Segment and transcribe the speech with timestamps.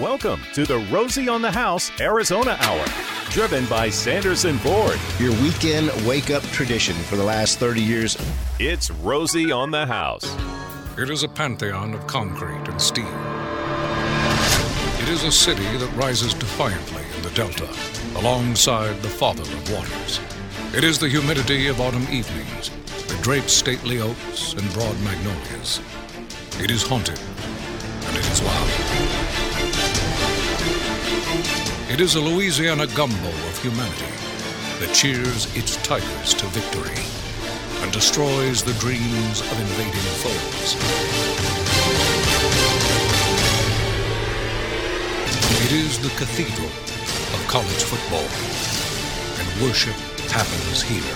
[0.00, 2.86] Welcome to the Rosie on the House Arizona Hour,
[3.28, 4.98] driven by Sanderson Ford.
[5.18, 8.16] Your weekend wake up tradition for the last 30 years.
[8.58, 10.34] It's Rosie on the House.
[10.96, 13.12] It is a pantheon of concrete and steel.
[15.02, 17.68] It is a city that rises defiantly in the Delta,
[18.16, 20.18] alongside the father of waters.
[20.74, 22.70] It is the humidity of autumn evenings
[23.06, 25.78] that drapes stately oaks and broad magnolias.
[26.58, 29.29] It is haunted, and it is loud.
[32.00, 34.08] It is a Louisiana gumbo of humanity
[34.80, 36.96] that cheers its tigers to victory
[37.82, 40.80] and destroys the dreams of invading foes.
[45.66, 46.72] It is the cathedral
[47.36, 48.24] of college football,
[49.36, 49.92] and worship
[50.32, 51.14] happens here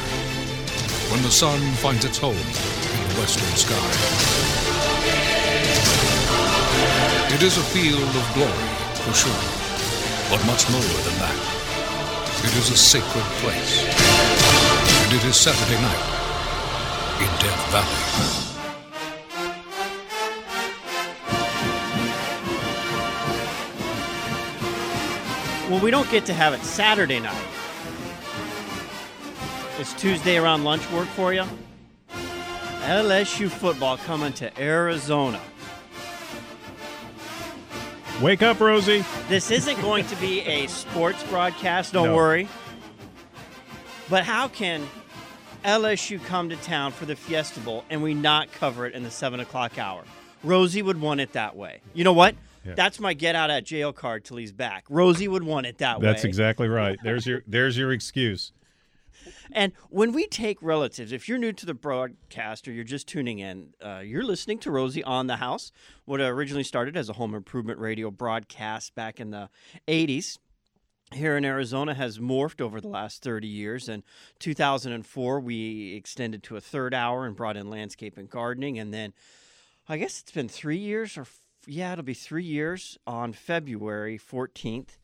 [1.11, 3.89] when the sun finds its home in the western sky.
[7.35, 8.69] It is a field of glory,
[9.01, 9.64] for sure
[10.31, 11.39] but much more than that.
[12.45, 13.85] It is a sacred place.
[15.05, 16.05] And it is Saturday night
[17.21, 18.15] in Death Valley.
[25.71, 27.47] Well, we don't get to have it Saturday night.
[29.79, 31.45] It's Tuesday around lunch work for you.
[32.83, 35.41] LSU football coming to Arizona.
[38.23, 39.05] Wake up, Rosie.
[39.29, 42.15] This isn't going to be a sports broadcast, don't No.
[42.17, 42.49] worry.
[44.09, 44.87] But how can
[45.65, 49.11] LSU come to town for the Fiesta Bowl and we not cover it in the
[49.11, 50.05] 7 o'clock hour?
[50.45, 51.81] Rosie would want it that way.
[51.93, 52.37] You know what?
[52.65, 52.75] Yeah.
[52.77, 54.85] That's my get out of jail card till he's back.
[54.89, 56.07] Rosie would want it that way.
[56.07, 56.99] That's exactly right.
[57.03, 58.53] There's your there's your excuse.
[59.55, 63.39] And when we take relatives, if you're new to the broadcast or you're just tuning
[63.39, 65.71] in, uh, you're listening to Rosie on the House,
[66.05, 69.49] what originally started as a home improvement radio broadcast back in the
[69.87, 70.39] 80s.
[71.13, 73.89] Here in Arizona has morphed over the last 30 years.
[73.89, 74.03] In
[74.41, 78.81] 2004, we extended to a third hour and brought in landscape and gardening.
[78.81, 79.13] And then
[79.89, 81.27] I guess it's been three years, or
[81.69, 84.97] yeah, it'll be three years on February 14th.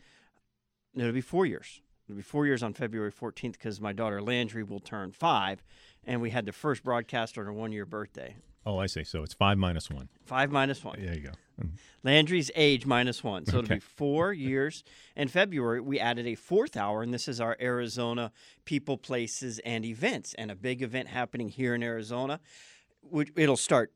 [0.96, 1.80] It'll be four years.
[2.10, 5.62] It'll be four years on February 14th because my daughter Landry will turn five,
[6.04, 8.34] and we had the first broadcast on her one year birthday.
[8.66, 9.04] Oh, I see.
[9.04, 10.08] So it's five minus one.
[10.24, 11.00] Five minus one.
[11.00, 11.30] There you go.
[11.62, 11.76] Mm-hmm.
[12.02, 13.46] Landry's age minus one.
[13.46, 14.82] So it'll be four years.
[15.14, 18.32] In February, we added a fourth hour, and this is our Arizona
[18.64, 20.34] people, places, and events.
[20.34, 22.40] And a big event happening here in Arizona.
[23.36, 23.92] It'll start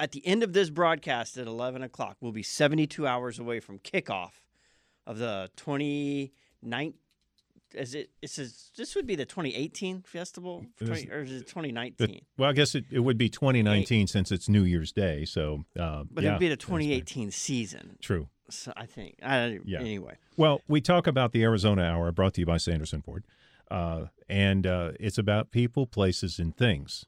[0.00, 2.16] at the end of this broadcast at 11 o'clock.
[2.20, 4.32] We'll be 72 hours away from kickoff
[5.06, 6.94] of the 2019.
[7.74, 8.10] Is it?
[8.20, 12.20] It says this would be the 2018 festival, 20, or is it The- 2019?
[12.38, 15.24] well, I guess it, it would be 2019 since it's New Year's Day.
[15.24, 17.96] So, uh, but yeah, it'd be the 2018 season.
[18.00, 18.28] True.
[18.50, 19.16] So I think.
[19.22, 19.80] I, Yeah.
[19.80, 20.16] Anyway.
[20.36, 23.24] Well, we talk about the Arizona Hour, brought to you by Sanderson Ford,
[23.70, 27.06] uh, and uh, it's about people, places, and things.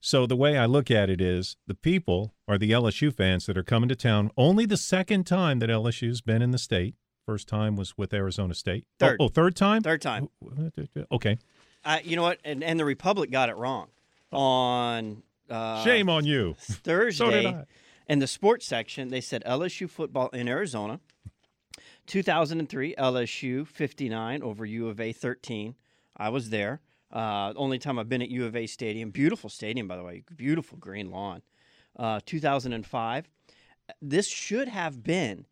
[0.00, 3.58] So the way I look at it is, the people are the LSU fans that
[3.58, 4.30] are coming to town.
[4.36, 6.94] Only the second time that LSU's been in the state.
[7.28, 8.86] First time was with Arizona State.
[8.88, 9.16] Oh, Third.
[9.20, 9.82] Oh, third time.
[9.82, 10.30] Third time.
[11.12, 11.36] Okay.
[11.84, 12.38] Uh, you know what?
[12.42, 13.88] And, and the Republic got it wrong
[14.32, 16.54] on uh, Shame on you.
[16.58, 17.22] Thursday.
[17.22, 17.64] So did I.
[18.06, 21.00] In the sports section, they said LSU football in Arizona.
[22.06, 25.74] 2003, LSU 59 over U of A 13.
[26.16, 26.80] I was there.
[27.12, 29.10] Uh, only time I've been at U of A Stadium.
[29.10, 30.22] Beautiful stadium, by the way.
[30.34, 31.42] Beautiful green lawn.
[31.94, 33.28] Uh, 2005.
[34.00, 35.44] This should have been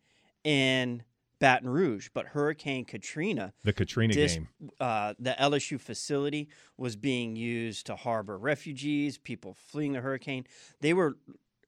[0.43, 1.03] in
[1.39, 4.47] Baton Rouge, but Hurricane Katrina The Katrina dis- game.
[4.79, 10.45] uh, the LSU facility was being used to harbor refugees, people fleeing the hurricane.
[10.81, 11.17] They were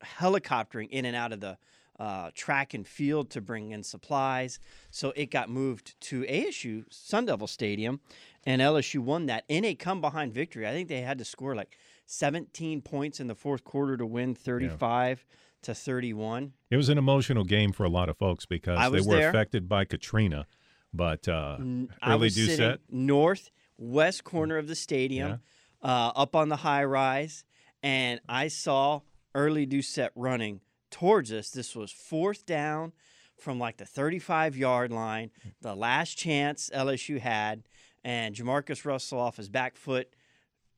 [0.04, 1.58] helicoptering in and out of the
[2.00, 4.60] uh, track and field to bring in supplies.
[4.90, 8.00] So it got moved to ASU Sun Devil Stadium,
[8.46, 10.66] and LSU won that in a come behind victory.
[10.66, 14.34] I think they had to score like 17 points in the fourth quarter to win
[14.34, 15.26] 35
[15.64, 16.54] to 31.
[16.70, 19.30] It was an emotional game for a lot of folks because they were there.
[19.30, 20.48] affected by Katrina.
[20.94, 21.58] But uh,
[22.02, 25.42] I early was Doucet, north west corner of the stadium,
[25.84, 27.44] uh, up on the high rise,
[27.84, 29.02] and I saw
[29.36, 31.52] early Doucet running towards us.
[31.52, 32.94] This was fourth down
[33.38, 37.64] from like the 35 yard line, the last chance LSU had,
[38.04, 40.10] and JaMarcus Russell off his back foot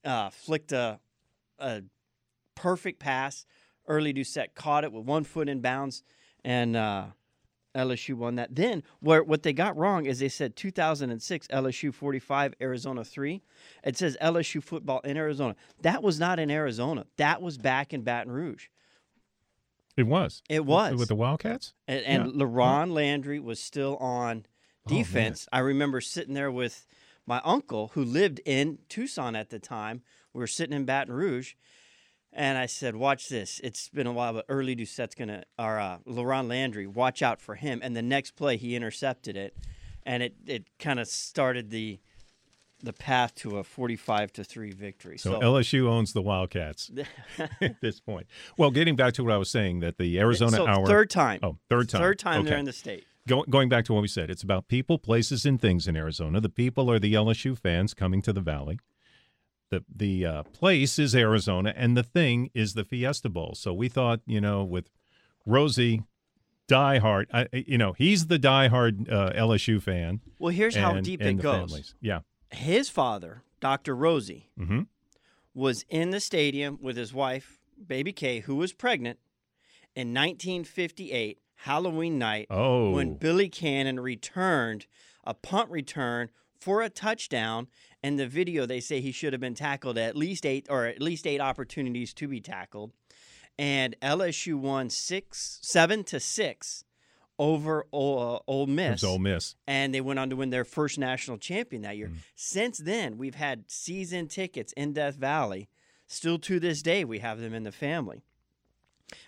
[0.03, 0.99] uh, flicked a,
[1.59, 1.83] a
[2.55, 3.45] perfect pass.
[3.91, 6.01] Early Doucet caught it with one foot in bounds,
[6.45, 7.05] and uh,
[7.75, 8.55] LSU won that.
[8.55, 13.41] Then where what they got wrong is they said 2006 LSU 45 Arizona 3.
[13.83, 15.55] It says LSU football in Arizona.
[15.81, 17.05] That was not in Arizona.
[17.17, 18.67] That was back in Baton Rouge.
[19.97, 20.41] It was.
[20.49, 20.95] It was.
[20.95, 21.73] with the Wildcats.
[21.87, 22.45] And, and Yeah.
[22.45, 24.45] LaRon Landry was still on
[24.85, 25.47] Oh, defense.
[25.51, 26.87] I remember sitting there with
[27.27, 30.01] my uncle who lived in Tucson at the time.
[30.33, 31.53] We were sitting in Baton Rouge.
[32.33, 33.59] And I said, "Watch this.
[33.61, 37.55] It's been a while, but early Doucet's gonna, or uh, LaRon Landry, watch out for
[37.55, 39.55] him." And the next play, he intercepted it,
[40.05, 41.99] and it it kind of started the
[42.83, 45.17] the path to a forty-five to three victory.
[45.17, 46.89] So, So, LSU owns the Wildcats
[47.61, 48.27] at this point.
[48.57, 50.85] Well, getting back to what I was saying, that the Arizona so Hour.
[50.87, 52.01] third time, Oh, third time.
[52.01, 53.05] third time they're in the state.
[53.27, 56.41] Go, going back to what we said, it's about people, places, and things in Arizona.
[56.41, 58.79] The people are the LSU fans coming to the Valley.
[59.71, 63.53] The the uh, place is Arizona, and the thing is the Fiesta Bowl.
[63.55, 64.89] So we thought, you know, with
[65.45, 66.03] Rosie,
[66.67, 70.19] diehard, I, you know, he's the diehard uh, LSU fan.
[70.39, 71.55] Well, here's how deep and it goes.
[71.55, 71.95] families.
[72.01, 72.19] Yeah.
[72.51, 73.95] His father, Dr.
[73.95, 74.81] Rosie, hmm
[75.53, 79.19] was in the stadium with his wife, Baby Kay, who was pregnant,
[79.95, 82.91] in 1958, Halloween night, Oh.
[82.91, 84.85] when Billy Cannon returned
[85.25, 86.29] a punt return
[86.61, 87.67] for a touchdown.
[88.03, 91.01] And the video, they say he should have been tackled at least eight or at
[91.01, 92.93] least eight opportunities to be tackled.
[93.59, 96.85] And LSU won six, seven to six
[97.41, 99.55] over Ole, uh, Ole Miss Ole Miss.
[99.67, 102.09] and they went on to win their first national champion that year.
[102.09, 102.17] Mm.
[102.35, 105.67] Since then, we've had season tickets in Death Valley.
[106.05, 108.21] Still to this day, we have them in the family,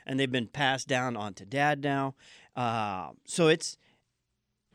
[0.05, 2.13] and they've been passed down onto Dad now.
[2.55, 3.77] Uh, so it's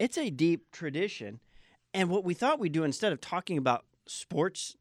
[0.01, 1.39] it's a deep tradition,
[1.99, 4.77] and what we thought we'd do instead of talking about sports,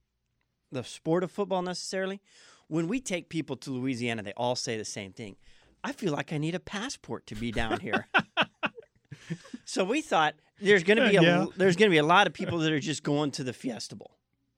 [0.72, 2.22] the sport of football necessarily,
[2.68, 5.36] when we take people to Louisiana, they all say the same thing.
[5.84, 8.08] I feel like I need a passport to be down here.
[9.66, 11.46] so we thought there's going to be a Yeah.
[11.56, 13.96] there's going to be a lot of people that are just going to the Fiesta
[13.96, 14.12] Bowl.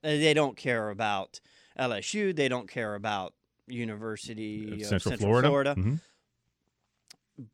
[0.03, 1.39] Uh, They don't care about
[1.77, 2.35] LSU.
[2.35, 3.33] They don't care about
[3.67, 5.75] University of Central, Florida.
[5.77, 5.99] Mhm.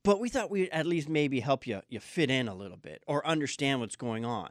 [0.04, 3.04] But we thought we'd at least maybe help you you fit in a little bit
[3.08, 4.50] or understand what's going on.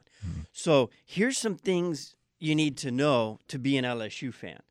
[0.53, 4.61] So here's some things you need to know to be an LSU fan,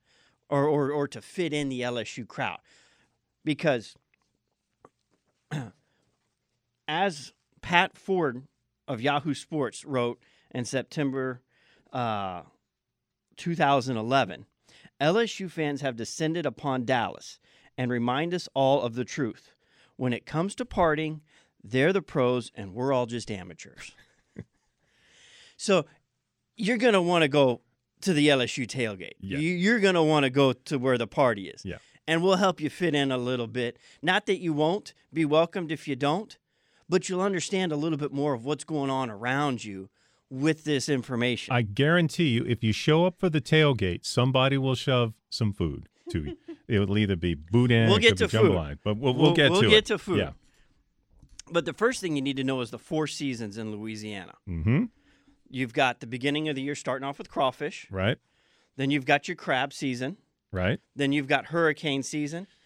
[0.49, 2.61] or or, or to fit in the LSU crowd,
[3.45, 3.95] because
[6.89, 8.45] as Pat Forde
[8.89, 11.43] of Yahoo Sports wrote in September
[11.93, 12.43] uh,
[13.37, 14.47] 2011,
[15.01, 17.39] LSU fans have descended upon Dallas
[17.77, 19.54] and remind us all of the truth.
[19.97, 21.21] When it comes to partying,
[21.63, 23.93] they're the pros and we're all just amateurs.
[25.57, 25.87] so
[26.57, 27.61] you're going to want to go
[28.03, 29.15] to the LSU tailgate.
[29.21, 29.39] Yeah.
[29.39, 31.65] You, you're going to want to go to where the party is.
[31.65, 31.79] Yeah.
[32.07, 33.79] And we'll help you fit in a little bit.
[34.03, 36.37] Not that you won't be welcomed if you don't,
[36.87, 39.89] but you'll understand a little bit more of what's going on around you
[40.29, 41.55] with this information.
[41.55, 45.89] I guarantee you, if you show up for the tailgate, somebody will shove some food
[46.11, 46.37] to
[46.69, 48.51] it will either be boudin, We'll get to be food.
[48.53, 49.87] jambalaya, but we'll, we'll, We'll- get we'll to get it.
[49.87, 50.19] to food.
[50.19, 50.31] Yeah.
[51.51, 54.35] but the first thing you need to know is the four seasons in Louisiana.
[54.49, 54.85] Mm-hmm.
[55.51, 57.87] You've got the beginning of the year starting off with crawfish.
[57.91, 58.19] Right.
[58.77, 60.17] Then you've got your crab season.
[60.51, 60.81] Right.
[60.97, 62.47] Then you've got hurricane season.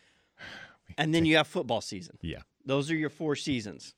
[0.97, 2.17] And then you have football season.
[2.23, 2.39] Yeah.
[2.65, 3.95] Those are your four seasons.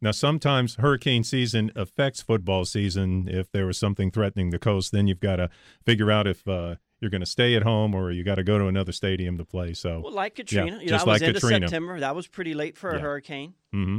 [0.00, 3.26] Now, sometimes hurricane season affects football season.
[3.28, 5.50] If there was something threatening the coast, then you've got to
[5.84, 8.58] figure out if uh, you're going to stay at home or you got to go
[8.58, 9.74] to another stadium to play.
[9.74, 10.64] So, Well, like Katrina.
[10.64, 11.68] you know, just I was like into Katrina.
[11.68, 12.00] September.
[12.00, 13.00] That was pretty late for a Yeah.
[13.00, 13.54] hurricane.
[13.72, 13.98] hmm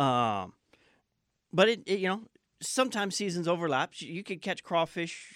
[0.00, 0.52] Um,
[1.52, 2.22] but it, it, you know,
[2.62, 3.92] sometimes seasons overlap.
[4.00, 5.26] You- You could catch crawfish,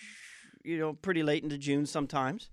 [0.65, 2.51] you know, pretty late into June sometimes.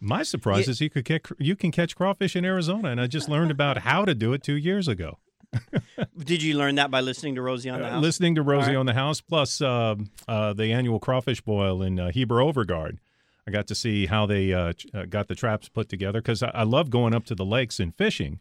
[0.00, 0.70] my surprise Yeah.
[0.70, 3.78] is you could catch, you can catch crawfish in Arizona, and I just learned about
[3.78, 5.18] how to do it two years ago.
[6.18, 8.02] Did you learn that by listening to Rosie on the Uh, house?
[8.02, 8.76] listening to Rosie right.
[8.76, 12.98] on the house, plus uh, uh, the annual crawfish boil in uh, Heber-Overgaard.
[13.46, 16.48] I got to see how they uh, uh, got the traps put together because I,
[16.50, 18.40] I love going up to the lakes and fishing.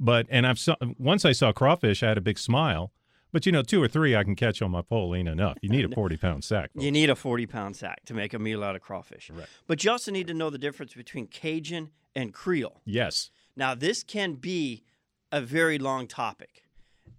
[0.00, 2.92] But and I've saw, once I saw crawfish, I had a big smile.
[3.30, 5.58] But you know, two or three I can catch on my pole ain't enough.
[5.60, 6.70] You need a forty pound sack.
[6.74, 9.30] You need a 40 pound sack to make a meal out of crawfish.
[9.32, 9.46] Right.
[9.66, 12.80] But you also need to know the difference between Cajun and Creole.
[12.84, 14.82] yes, Now, this can be
[15.32, 16.64] a very long topic,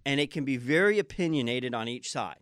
[0.04, 2.40] and it can be very opinionated on each side.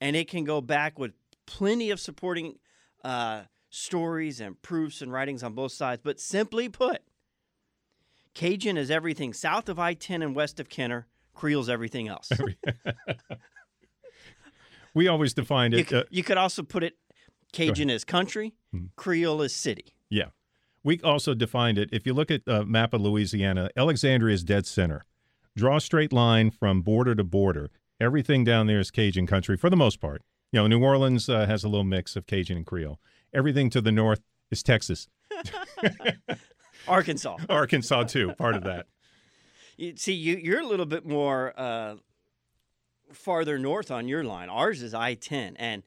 [0.00, 1.12] And it can go back with
[1.46, 2.58] plenty of supporting
[3.02, 6.02] uh, stories and proofs and writings on both sides.
[6.04, 7.02] But simply put,
[8.34, 12.30] Cajun is everything south of I 10 and west of Kenner, Creole's everything else.
[14.94, 15.86] we always defined you, it.
[15.86, 16.94] could, uh, you could also put it
[17.52, 18.54] Cajun is country,
[18.96, 19.94] Creole is city.
[20.10, 20.26] Yeah.
[20.86, 21.88] We also defined it.
[21.90, 25.04] If you look at a map of Louisiana, Alexandria is dead center.
[25.56, 27.72] Draw a straight line from border to border.
[28.00, 30.22] Everything down there is Cajun country for the most part.
[30.52, 33.00] You know, New Orleans uh, has a little mix of Cajun and Creole.
[33.34, 34.20] Everything to the north
[34.52, 35.08] is Texas.
[36.86, 37.38] Arkansas.
[37.48, 38.86] Arkansas, too, part of that.
[39.76, 41.96] You, see, you you're a little bit more uh,
[43.12, 44.48] farther north on your line.
[44.50, 45.82] Ours is I ten, and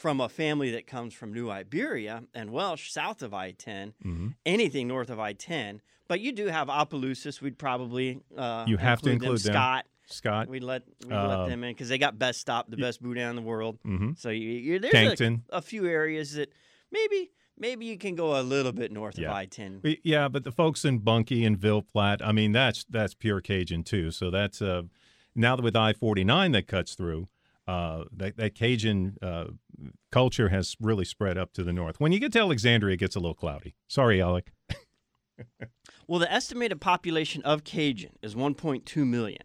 [0.00, 4.28] from a family that comes from New Iberia and Welsh, south of I 10 Mm-hmm.
[4.46, 5.80] anything north of I ten.
[6.08, 7.40] But you do have Opelousas.
[7.40, 9.52] We'd probably uh, You have to include them.
[9.52, 9.86] Scott.
[10.06, 13.00] Scott, We'd let we'd Uh, let them in because they got best stop, the best
[13.00, 13.78] boudin in the world.
[13.86, 14.18] Mhm.
[14.18, 16.52] So you, there's a, a few areas that
[16.90, 19.28] maybe maybe you can go a little bit north Yeah.
[19.28, 19.82] of I ten.
[20.02, 23.84] Yeah, but the folks in Bunkie and Ville Platte, I mean, that's that's pure Cajun
[23.84, 24.10] too.
[24.10, 24.82] So that's uh,
[25.36, 27.28] now that with I forty nine that cuts through,
[27.70, 29.44] uh, that that Cajun uh,
[30.10, 32.00] culture has really spread up to the north.
[32.00, 33.76] When you get to Alexandria, it gets a little cloudy.
[33.88, 34.52] Sorry, Alec.
[36.06, 39.44] Well, the estimated population of Cajun is 1.2 million.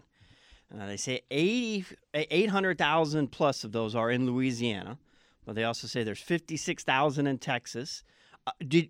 [0.74, 4.98] Uh, they say 80 800,000 plus of those are in Louisiana,
[5.46, 8.04] but they also say there's 56,000 in Texas.
[8.48, 8.90] Uh, did,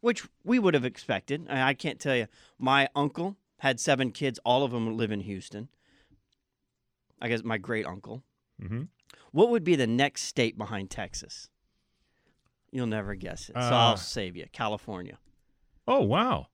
[0.00, 1.46] which we would have expected.
[1.50, 2.26] I, I can't tell you.
[2.58, 4.40] My uncle had seven kids.
[4.42, 5.68] All of them live in Houston.
[7.20, 8.22] I guess my great uncle.
[8.60, 8.88] Mhm.
[9.32, 11.48] What would be the next state behind Texas?
[12.72, 13.54] You'll never guess it.
[13.54, 14.46] So Uh, I'll save you.
[14.52, 15.18] California.
[15.88, 16.48] Oh wow,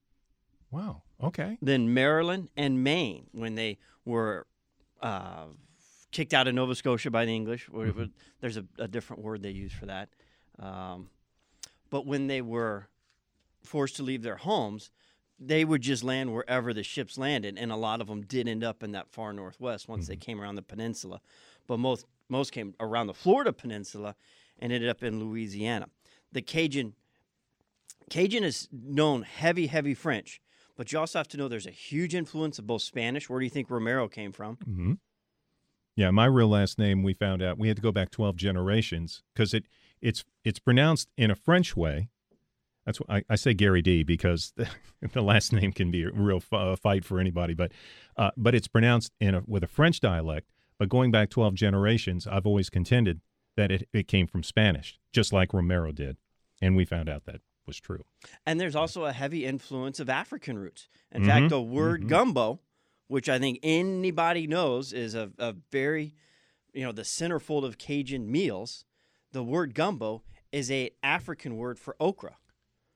[0.71, 1.03] wow.
[1.21, 1.57] Okay.
[1.61, 4.47] Then Maryland and Maine when they were
[5.01, 5.47] uh,
[6.11, 7.67] kicked out of Nova Scotia by the English.
[7.67, 8.07] Wh-
[8.39, 10.09] There's a, a different word they use for that.
[10.59, 11.09] Um,
[11.89, 12.87] but when they were
[13.63, 14.89] forced to leave their homes,
[15.39, 18.63] they would just land wherever the ships landed, and a lot of them did end
[18.63, 21.21] up in that far northwest once they came around the peninsula.
[21.67, 24.15] But most most came around the Florida peninsula
[24.59, 25.87] and ended up in Louisiana.
[26.31, 26.93] The Cajun
[28.09, 30.41] Cajun is known heavy, heavy French,
[30.75, 33.29] but you also have to know there's a huge influence of both Spanish.
[33.29, 34.55] Where do you think Romero came from?
[34.63, 34.93] hmm
[35.95, 39.23] Yeah, my real last name we found out we had to go back twelve generations
[39.33, 39.65] because it
[40.01, 42.09] it's it's pronounced in a French way.
[42.85, 44.69] That's why I, I say Gary D because the,
[45.13, 47.53] the last name can be a real f- uh, fight for anybody.
[47.53, 47.73] But
[48.15, 50.47] uh, but it's pronounced in a, with a French dialect.
[50.79, 53.21] But going back twelve generations, I've always contended
[53.55, 56.17] that it, it came from Spanish, just like Romero did,
[56.61, 58.03] and we found out that was true.
[58.45, 60.87] And there's also a heavy influence of African roots.
[61.11, 61.29] In mm-hmm.
[61.29, 62.09] fact, the word mm-hmm.
[62.09, 62.59] gumbo,
[63.07, 66.13] which I think anybody knows is a, a very,
[66.73, 68.85] you know, the centerfold of Cajun meals,
[69.31, 72.37] the word gumbo is a African word for okra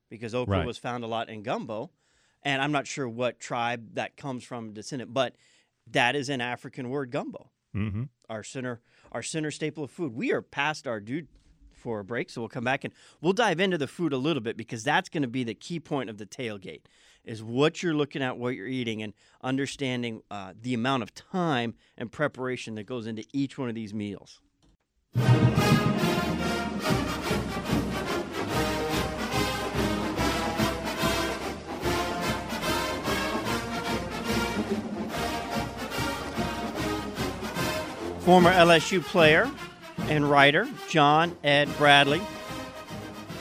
[0.10, 0.66] because okra Right.
[0.68, 1.92] was found a lot in gumbo.
[2.44, 5.36] And I'm not sure what tribe that comes from descendant, but
[5.88, 7.51] that is an African word gumbo.
[7.74, 10.14] Hmm our center our center staple of food.
[10.14, 11.28] We are past our due
[11.74, 14.42] for a break, so we'll come back and we'll dive into the food a little
[14.42, 16.82] bit because that's going to be the key point of the tailgate
[17.24, 21.76] is what you're looking at, what you're eating, and understanding uh, the amount of time
[21.98, 24.40] and preparation that goes into each one of these meals.
[38.32, 39.52] Former LSU player
[40.04, 42.22] and writer John Ed Bradley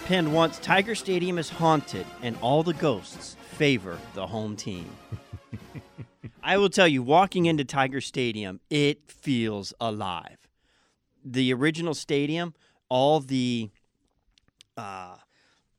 [0.06, 4.90] penned once Tiger Stadium is haunted and all the ghosts favor the home team.
[6.42, 10.48] I will tell you, walking into Tiger Stadium, it feels alive.
[11.24, 12.52] The original stadium,
[12.88, 13.70] all the
[14.76, 15.18] uh,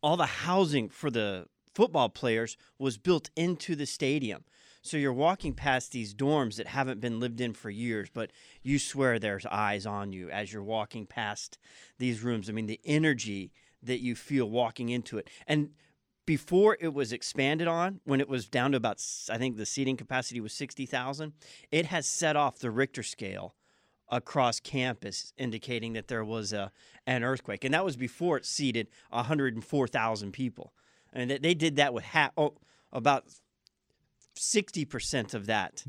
[0.01, 4.46] all the housing for the football players was built into the stadium.
[4.81, 8.31] So you're walking past these dorms that haven't been lived in for years, but
[8.63, 11.57] you swear there's eyes on you as you're walking past
[12.00, 12.50] these rooms.
[12.50, 13.51] I mean, the energy
[13.83, 15.29] that you feel walking into it.
[15.47, 15.69] And
[16.25, 19.97] before it was expanded on, when it was down to about, I think the seating
[19.97, 21.33] capacity was 60,000,
[21.71, 23.55] it has set off the Richter scale
[24.09, 26.71] across campus, indicating that there was a,
[27.07, 27.63] an earthquake.
[27.63, 30.73] And that was before it seated 104,000 people.
[31.13, 32.55] And they- did that with ha- oh,
[32.91, 33.25] about
[34.35, 35.83] 60% of that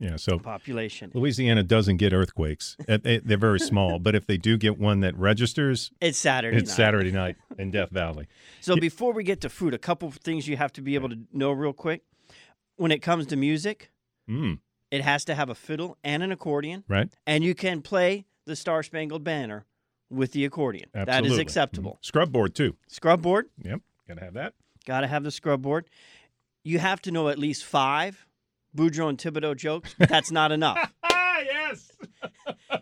[0.00, 0.16] Yeah.
[0.16, 1.10] So population.
[1.14, 2.76] Louisiana doesn't get earthquakes.
[2.86, 6.70] They- They're very small, but if they do get one that registers, It's Saturday it's
[6.70, 6.76] night.
[6.76, 8.28] Saturday night in Death Valley.
[8.60, 11.08] So before we get to food, a couple of things you have to be able
[11.08, 12.02] to know real quick.
[12.76, 13.90] When it comes to music,
[14.30, 14.58] Mm,
[14.90, 17.08] it has to have a fiddle and an accordion, right?
[17.26, 19.64] and you can play the Star Spangled Banner
[20.10, 20.88] with the accordion.
[20.92, 21.34] That Absolutely.
[21.36, 21.92] is acceptable.
[22.00, 22.04] Mhm.
[22.06, 22.76] Scrub board too.
[22.86, 24.54] Scrub board, Yep, gotta have that.
[24.86, 25.88] got to have the scrub board.
[26.68, 28.26] You have to know at least five
[28.76, 29.94] Boudreaux and Thibodeau jokes.
[29.98, 30.92] but That's not enough.
[31.02, 31.90] Ah, yes.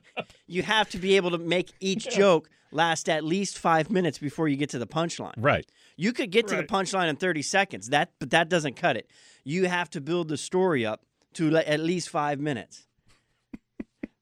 [0.49, 4.47] You have to be able to make each joke last at least five minutes before
[4.49, 5.35] you get to the punchline.
[5.37, 5.67] Right.
[5.97, 6.67] You could get to Right.
[6.69, 7.89] the punchline in 30 seconds.
[7.89, 9.11] That but that doesn't cut it.
[9.45, 11.03] You have to build the story up
[11.35, 12.87] to at least 5 minutes.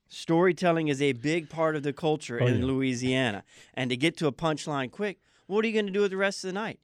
[0.09, 2.66] Storytelling is a big part of the culture Oh, in yeah.
[2.66, 3.44] Louisiana.
[3.75, 6.16] And to get to a punchline quick, what are you going to do with the
[6.16, 6.80] rest of the night?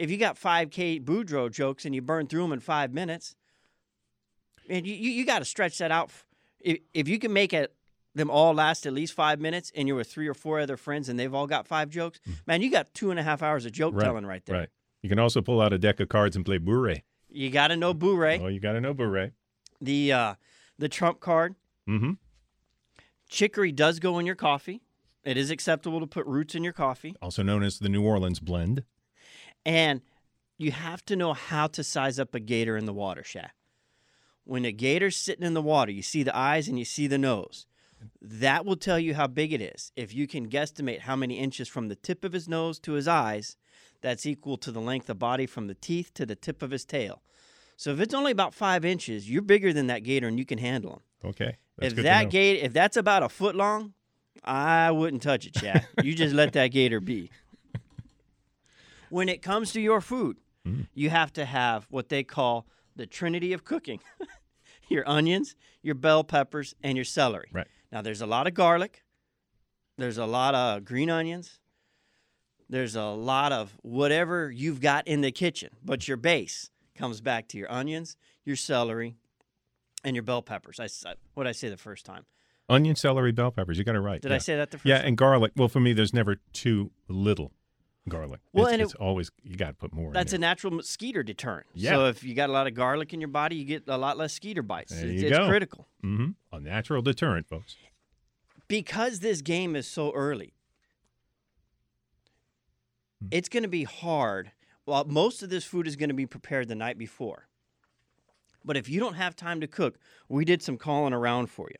[0.00, 3.36] If you got 5K Boudreaux jokes and you burn through them in 5 minutes,
[4.68, 6.10] Man, you, you, you got to stretch that out.
[6.60, 7.74] If, if you can make it
[8.14, 11.08] them all last at least five minutes and you're with three or four other friends
[11.08, 13.72] and they've all got five jokes, man, you got two and a half hours of
[13.72, 14.60] joke telling right there.
[14.60, 14.68] Right.
[15.02, 17.02] You can also pull out a deck of cards and play bourrée.
[17.28, 19.32] You got to know bourrée, Oh, you got to know bourrée.
[19.80, 20.34] the uh,
[20.78, 21.56] the trump card.
[21.88, 22.12] Mm-hmm.
[23.28, 24.82] Chicory does go in your coffee.
[25.24, 27.14] It is acceptable to put roots in your coffee.
[27.20, 28.84] Also known as the New Orleans blend.
[29.64, 30.00] And
[30.58, 33.54] you have to know how to size up a gator in the water shack.
[34.44, 37.18] When a gator's sitting in the water, you see the eyes and you see the
[37.18, 37.66] nose.
[38.20, 39.92] That will tell you how big it is.
[39.94, 43.06] If you can guesstimate how many inches from the tip of his nose to his
[43.06, 43.56] eyes,
[44.00, 46.84] that's equal to the length of body from the teeth to the tip of his
[46.84, 47.22] tail.
[47.76, 50.58] So if it's only about five inches, you're bigger than that gator and you can
[50.58, 51.30] handle him.
[51.30, 51.56] Okay.
[51.78, 53.94] That's if that gator, if that's about a foot long,
[54.44, 55.86] I wouldn't touch it, Chad.
[56.02, 57.30] you just let that gator be.
[59.10, 60.88] When it comes to your food, Mm.
[60.92, 64.00] you have to have what they call the trinity of cooking:
[64.90, 67.48] your onions, your bell peppers, and your celery.
[67.52, 67.66] Right.
[67.90, 69.02] Now, there's a lot of garlic.
[69.96, 71.60] There's a lot of green onions.
[72.68, 77.48] There's a lot of whatever you've got in the kitchen, but your base comes back
[77.48, 79.16] to your onions, your celery,
[80.04, 80.78] and your bell peppers.
[80.78, 82.26] I said what did I say the first time?
[82.68, 83.78] Onion, celery, bell peppers.
[83.78, 84.20] You got it right.
[84.20, 84.34] Did yeah.
[84.36, 85.06] I say that the first Yeah, time?
[85.08, 85.52] and garlic.
[85.56, 87.50] Well, for me, there's never too little
[88.10, 88.40] garlic.
[88.52, 90.12] Well, it's, and it- it's always you got to put more.
[90.12, 91.66] That's a natural mosquito deterrent.
[91.72, 91.92] Yeah.
[91.92, 94.18] So if you got a lot of garlic in your body, you get a lot
[94.18, 94.92] less skeeter bites.
[94.92, 95.48] There it's you it's go.
[95.48, 95.88] critical.
[96.04, 96.34] Mhm.
[96.52, 97.76] a natural deterrent, folks.
[98.68, 100.52] Because this game is so early,
[103.20, 103.28] Hmm.
[103.30, 104.52] it's going to be hard.
[104.86, 107.48] Well, most of this food is going to be prepared the night before.
[108.64, 109.98] But if you don't have time to cook,
[110.28, 111.76] we did some calling around for you.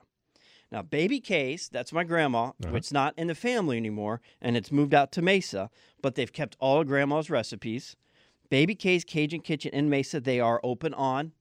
[0.72, 2.76] Now, Baby Kay's, that's my grandma, Uh-huh.
[2.76, 5.68] it's not in the family anymore, and it's moved out to Mesa,
[6.00, 7.96] but they've kept all of grandma's recipes.
[8.50, 11.32] Baby Kay's Cajun Kitchen in Mesa, they are open on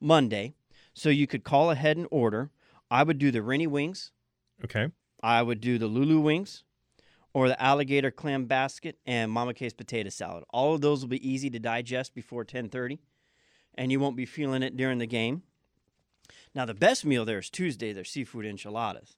[0.00, 0.54] Monday,
[0.94, 2.50] so you could call ahead and order.
[2.90, 4.12] I would do the Rennie wings,
[4.64, 4.88] Okay.
[5.22, 6.62] I would do the Lulu wings
[7.34, 10.44] or the alligator clam basket and Mama Case potato salad.
[10.50, 12.98] All of those will be easy to digest before 10:30
[13.74, 15.42] and you won't be feeling it during the game.
[16.56, 19.14] Now the best meal there is Tuesday, their seafood enchiladas,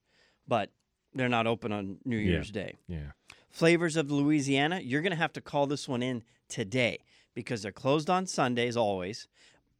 [0.49, 0.71] but
[1.15, 2.33] they're not open on New Yeah.
[2.33, 2.75] Year's Day.
[2.89, 3.13] Yeah.
[3.49, 6.99] Flavors of Louisiana, you're going to have to call this one in today
[7.35, 9.29] because they're closed on Sundays always,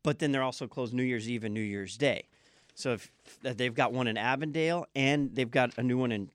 [0.05, 2.29] but then they're also closed New Year's Eve and New Year's Day.
[2.77, 3.11] So if
[3.43, 6.31] they've got one in Avondale and they've got a new one in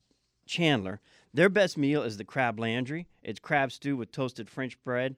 [0.46, 1.00] Chandler,
[1.34, 3.08] their best meal is the crab landry.
[3.24, 5.16] It's crab stew with toasted French bread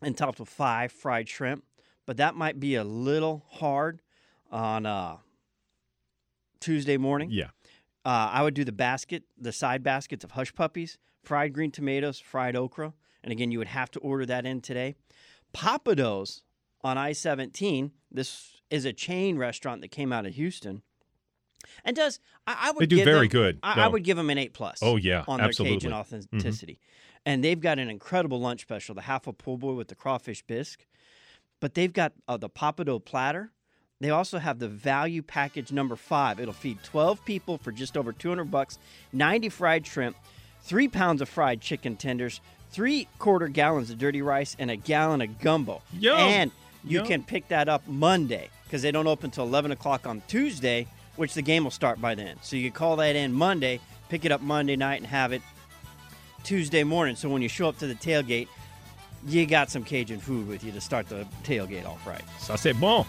[0.00, 1.64] and topped with five fried shrimp.
[2.06, 4.00] But that might be a little hard
[4.50, 5.16] on uh,
[6.60, 7.30] Tuesday morning.
[7.30, 7.48] Yeah.
[8.04, 12.18] Uh, I would do the basket, the side baskets of hush puppies, fried green tomatoes,
[12.18, 12.92] fried okra.
[13.22, 14.94] And again, you would have to order that in today.
[15.52, 16.42] Pappadeaux
[16.82, 17.90] on I 17.
[18.10, 20.82] This is a chain restaurant that came out of Houston.
[21.84, 23.58] And does I, I would They do give very them- good.
[23.62, 24.78] I, I would give them an eight plus.
[24.80, 25.78] Oh, yeah, on their absolutely.
[25.78, 25.88] Mm-hmm.
[25.88, 26.78] Cajun authenticity,
[27.26, 30.42] and they've got an incredible lunch special: the half a pool boy with the crawfish
[30.46, 30.86] bisque.
[31.60, 33.50] But they've got uh, the Pappadeaux platter.
[34.00, 36.38] They also have the value package number five.
[36.38, 38.78] It'll feed 12 people for just over 200 bucks,
[39.12, 40.16] 90 fried shrimp,
[40.62, 45.20] three pounds of fried chicken tenders, three quarter gallons of dirty rice, and a gallon
[45.20, 45.82] of gumbo.
[45.98, 46.16] Yum.
[46.16, 46.50] And
[46.84, 50.86] you can pick that up Monday because they don't open until 11 o'clock on Tuesday,
[51.16, 52.36] which the game will start by then.
[52.40, 55.42] So you call that in Monday, pick it up Monday night, and have it
[56.44, 57.16] Tuesday morning.
[57.16, 58.46] So when you show up to the tailgate,
[59.26, 62.22] you got some Cajun food with you to start the tailgate off right.
[62.38, 63.04] Ça c'est bon.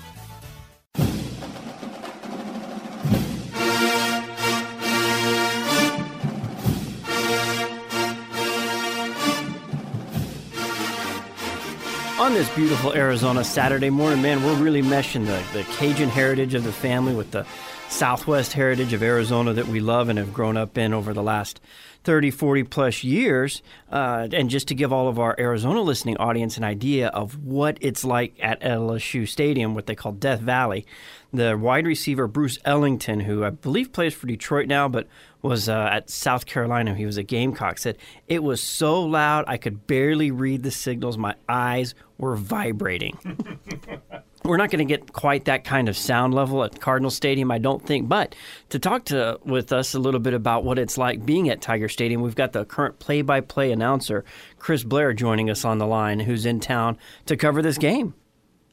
[12.29, 16.63] On this beautiful Arizona Saturday morning, man, we're really meshing the, the Cajun heritage of
[16.63, 17.43] the family with the
[17.87, 21.59] Southwest heritage of Arizona that we love and have grown up in over the last
[22.03, 23.63] 30, 40 plus years.
[23.91, 27.79] Uh, and just to give all of our Arizona listening audience an idea of what
[27.81, 30.85] it's like at LSU Stadium, what they call Death Valley,
[31.33, 35.07] the wide receiver Bruce Ellington, who I believe plays for Detroit now, but
[35.41, 36.95] was uh, at South Carolina.
[36.95, 37.78] He was a Gamecock.
[37.78, 37.97] Said
[38.28, 41.17] it was so loud I could barely read the signals.
[41.17, 43.17] My eyes were vibrating.
[44.43, 47.58] We're not going to get quite that kind of sound level at Cardinal Stadium, I
[47.58, 48.08] don't think.
[48.08, 48.36] But
[48.69, 51.89] to talk to with us a little bit about what it's like being at Tiger
[51.89, 54.23] Stadium, we've got the current play-by-play announcer
[54.58, 58.13] Chris Blair joining us on the line, who's in town to cover this game.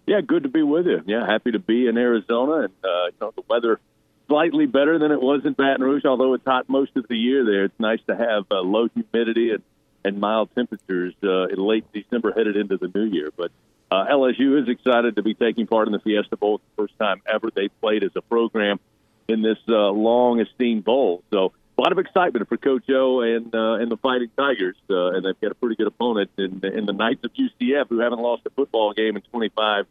[0.07, 1.03] Yeah, good to be with you.
[1.05, 3.81] Yeah, happy to be in Arizona, and uh, you know the weather
[4.29, 6.05] slightly better than it was in Baton Rouge.
[6.05, 9.51] Although it's hot most of the year there, it's nice to have uh, low humidity
[9.51, 9.63] and
[10.05, 13.31] and mild temperatures uh, in late December headed into the new year.
[13.37, 13.51] But
[13.91, 16.59] uh, LSU is excited to be taking part in the Fiesta Bowl.
[16.59, 18.79] The first time ever they played as a program
[19.27, 21.25] in this uh, long esteemed bowl.
[21.33, 25.11] So a lot of excitement for Coach O and uh, and the Fighting Tigers, uh,
[25.11, 28.21] and they've got a pretty good opponent in, in the Knights of UCF, who haven't
[28.21, 29.87] lost a football game in 25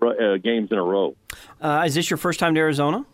[0.00, 1.14] uh, games in a row.
[1.60, 3.04] Uh, is this your first time to Arizona?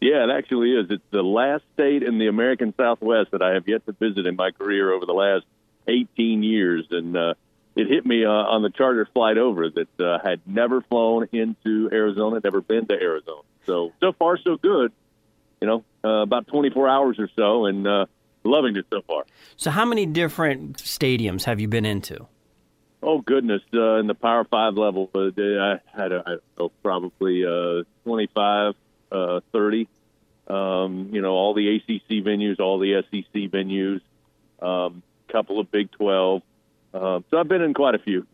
[0.00, 0.86] Yeah, it actually is.
[0.90, 4.36] It's the last state in the American Southwest that I have yet to visit in
[4.36, 5.44] my career over the last
[5.88, 7.34] 18 years, and uh,
[7.76, 11.90] it hit me uh, on the charter flight over that uh, had never flown into
[11.92, 13.42] Arizona, never been to Arizona.
[13.66, 14.92] So so far so good.
[15.60, 18.06] You know, uh, about 24 hours or so, and uh,
[18.44, 19.24] loving it so far.
[19.56, 22.26] So, how many different stadiums have you been into?
[23.02, 23.62] Oh goodness!
[23.72, 27.84] Uh, in the Power Five level, uh, I had a, I don't know, probably uh,
[28.04, 28.74] 25,
[29.10, 29.88] uh, 30.
[30.46, 34.00] Um, you know, all the ACC venues, all the SEC venues,
[34.60, 36.42] a um, couple of Big 12.
[36.92, 38.26] Uh, so I've been in quite a few.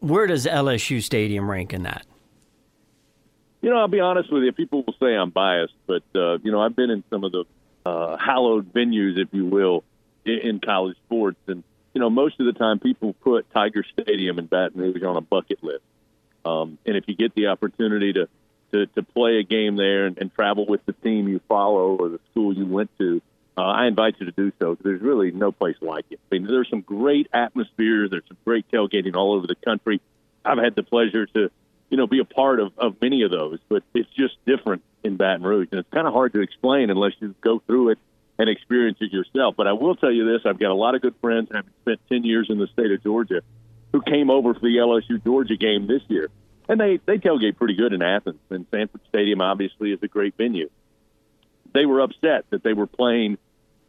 [0.00, 2.06] Where does LSU Stadium rank in that?
[3.60, 4.52] You know, I'll be honest with you.
[4.52, 7.44] People will say I'm biased, but uh, you know, I've been in some of the
[7.84, 9.84] uh, hallowed venues, if you will,
[10.24, 11.62] in, in college sports, and
[11.94, 15.20] you know, most of the time people put Tiger Stadium in Baton Rouge on a
[15.20, 15.82] bucket list.
[16.44, 18.28] Um, and if you get the opportunity to
[18.72, 22.08] to, to play a game there and, and travel with the team you follow or
[22.08, 23.20] the school you went to,
[23.58, 24.76] uh, I invite you to do so.
[24.80, 26.20] There's really no place like it.
[26.30, 28.10] I mean, there's some great atmospheres.
[28.10, 30.00] There's some great tailgating all over the country.
[30.44, 31.50] I've had the pleasure to,
[31.88, 35.16] you know, be a part of, of many of those, but it's just different in
[35.16, 37.98] Baton Rouge, and it's kind of hard to explain unless you go through it
[38.38, 39.54] and experience it yourself.
[39.56, 42.00] But I will tell you this: I've got a lot of good friends, having spent
[42.08, 43.40] ten years in the state of Georgia,
[43.92, 46.28] who came over for the LSU Georgia game this year
[46.68, 48.40] and they they tailgate pretty good in Athens.
[48.50, 50.70] And Sanford Stadium obviously is a great venue.
[51.72, 53.38] They were upset that they were playing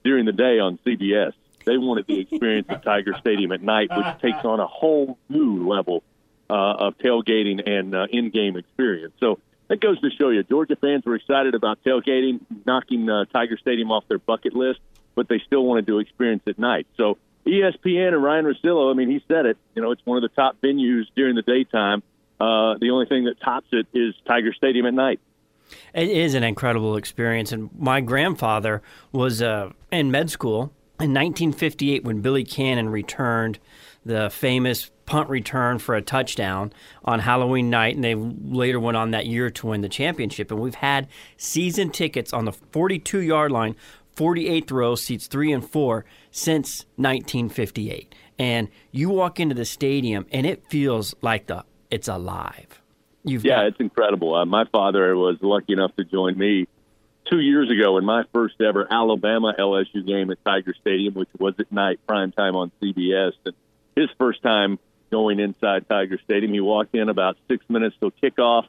[0.03, 1.33] during the day on CBS.
[1.65, 5.67] They wanted the experience of Tiger Stadium at night, which takes on a whole new
[5.67, 6.03] level
[6.49, 9.13] uh, of tailgating and uh, in-game experience.
[9.19, 13.57] So that goes to show you, Georgia fans were excited about tailgating, knocking uh, Tiger
[13.57, 14.79] Stadium off their bucket list,
[15.13, 16.87] but they still wanted to experience at night.
[16.95, 19.57] So ESPN and Ryan Russillo, I mean, he said it.
[19.75, 22.01] You know, it's one of the top venues during the daytime
[22.39, 25.19] uh, the only thing that tops it is Tiger Stadium at night.
[25.93, 27.51] It is an incredible experience.
[27.51, 33.59] And my grandfather was uh, in med school in 1958 when Billy Cannon returned
[34.05, 36.71] the famous punt return for a touchdown
[37.03, 40.51] on Halloween night, and they later went on that year to win the championship.
[40.51, 43.75] And we've had season tickets on the 42 yard line,
[44.15, 48.15] 48th row, seats three and four, since 1958.
[48.39, 52.81] And you walk into the stadium, and it feels like the it's alive.
[53.23, 54.35] You've yeah, got- it's incredible.
[54.35, 56.67] Uh, my father was lucky enough to join me
[57.29, 61.55] two years ago in my first ever Alabama LSU game at Tiger Stadium, which was
[61.59, 63.33] at night, prime time on CBS.
[63.45, 63.53] And
[63.95, 64.79] his first time
[65.11, 68.65] going inside Tiger Stadium, he walked in about six minutes till kickoff.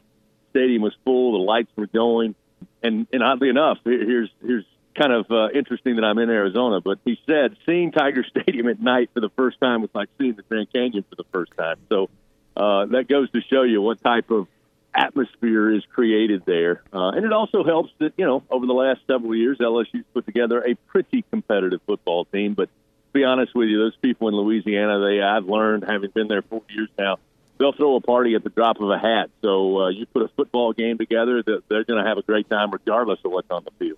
[0.51, 2.35] Stadium was full, the lights were going,
[2.81, 4.65] and and oddly enough, here's here's
[4.97, 8.81] kind of uh, interesting that I'm in Arizona, but he said seeing Tiger Stadium at
[8.81, 11.77] night for the first time was like seeing the Grand Canyon for the first time.
[11.89, 12.09] So
[12.59, 14.47] uh, that goes to show you what type of
[14.93, 16.81] atmosphere is created there.
[16.91, 20.25] Uh, and it also helps that, you know, over the last several years, LSU's put
[20.25, 22.55] together a pretty competitive football team.
[22.55, 26.27] But to be honest with you, those people in Louisiana, they I've learned, having been
[26.27, 27.17] there four years now,
[27.59, 29.29] they'll throw a party at the drop of a hat.
[29.41, 32.71] So uh, you put a football game together, they're going to have a great time
[32.71, 33.97] regardless of what's on the field.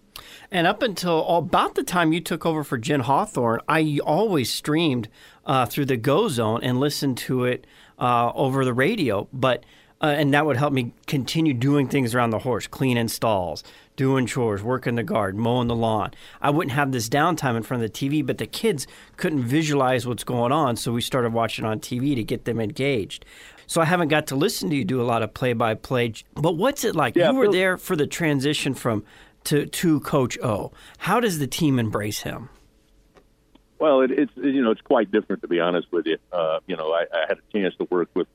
[0.52, 5.08] And up until about the time you took over for Jim Hawthorne, I always streamed
[5.46, 7.66] uh, through the Geaux Zone and listened to it
[8.02, 9.64] uh, over the radio, but
[10.02, 13.64] uh, and that would help me continue doing things around the horse, cleaning stalls,
[13.96, 16.12] doing chores, working the garden, mowing the lawn.
[16.42, 18.88] I wouldn't have this downtime in front of the TV, but the kids
[19.18, 23.26] couldn't visualize what's going on, so we started watching on TV to get them engaged.
[23.68, 26.14] So I haven't got to listen to you do a lot of play-by-play.
[26.34, 27.16] But what's it like?
[27.16, 29.06] Yeah, you were there for the transition from
[29.46, 30.72] to to Coach O.
[30.98, 32.50] How does the team embrace him?
[33.82, 36.20] Well, it, it's you know it's quite different to be honest with you.
[36.32, 38.28] Uh, you know, I, I had a chance to work with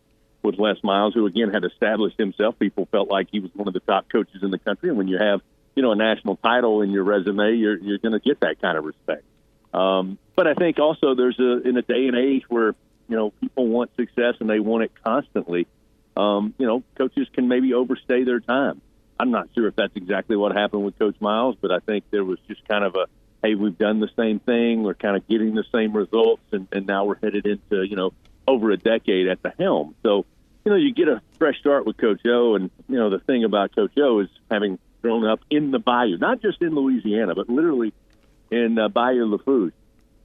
[0.43, 2.59] with Les Miles, who again had established himself.
[2.59, 5.07] People felt like he was one of the top coaches in the country, and when
[5.07, 5.43] you have
[5.77, 8.77] you know a national title in your resume, you're you're going to get that kind
[8.77, 9.23] of respect.
[9.73, 12.75] Um, but I think also there's a in a day and age where
[13.09, 15.69] you know people want success and they want it constantly.
[16.17, 18.81] Um, you know, coaches can maybe overstay their time.
[19.21, 22.25] I'm not sure if that's exactly what happened with Coach Miles, but I think there
[22.25, 23.07] was just kind of a
[23.47, 26.87] hey, we've done the same thing, we're kind of getting the same results, and, and
[26.87, 28.13] now we're headed into you know
[28.47, 29.95] over a decade at the helm.
[30.03, 30.25] So
[30.65, 33.45] you know you get a fresh start with Coach O, and you know the thing
[33.45, 37.49] about Coach O is having grown up in the Bayou, not just in Louisiana, but
[37.49, 37.93] literally
[38.51, 39.75] in uh, Bayou Lafourche.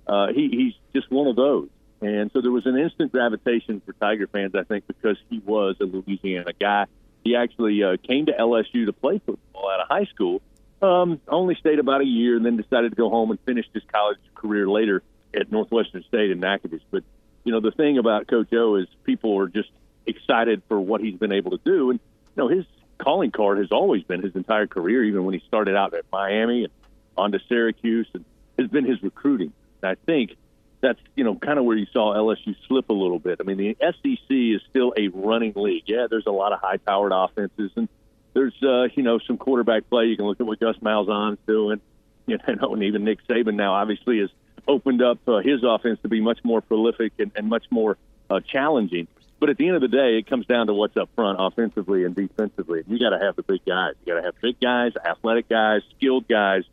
[0.07, 1.69] Uh, he, he's just one of those.
[2.01, 5.75] And so there was an instant gravitation for Tiger fans, I think, because he was
[5.79, 6.87] a Louisiana guy.
[7.23, 10.41] He actually uh, came to LSU to play football out of high school.
[10.81, 13.83] Um, only stayed about a year and then decided to go home and finish his
[13.91, 16.81] college career later at Northwestern State in Natchitoches.
[16.89, 17.03] But
[17.43, 19.69] you know, the thing about Coach O is people are just
[20.05, 21.99] excited for what he's been able to do, and
[22.35, 22.65] you know, his
[22.97, 26.63] calling card has always been his entire career, even when he started out at Miami
[26.65, 26.73] and
[27.17, 28.25] on to Syracuse, and
[28.57, 29.53] has been his recruiting.
[29.81, 30.35] And I think
[30.81, 33.37] that's you know kind of where you saw LSU slip a little bit.
[33.39, 35.83] I mean, the SEC is still a running league.
[35.85, 37.87] Yeah, there's a lot of high-powered offenses, and
[38.33, 40.05] there's uh, you know some quarterback play.
[40.05, 41.81] You can look at what Gus Malzahn's doing,
[42.27, 44.29] you know, and even Nick Saban now obviously has
[44.67, 47.97] opened up uh, his offense to be much more prolific and, and much more
[48.29, 49.07] uh, challenging.
[49.39, 52.05] But at the end of the day, it comes down to what's up front offensively
[52.05, 52.83] and defensively.
[52.87, 53.95] You got to have the big guys.
[54.05, 56.63] You got to have big guys, athletic guys, skilled guys.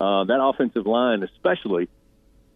[0.00, 1.88] Uh, that offensive line, especially,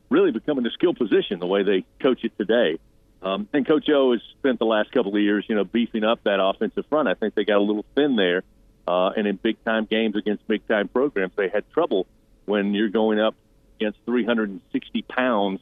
[0.08, 2.78] really becoming a skill position the way they coach it today.
[3.22, 6.22] Um, and Coach O has spent the last couple of years, you know, beefing up
[6.24, 7.08] that offensive front.
[7.08, 8.44] I think they got a little thin there,
[8.86, 12.06] uh, and in big time games against big time programs, they had trouble
[12.46, 13.34] when you're going up
[13.80, 15.60] against 360 pounds,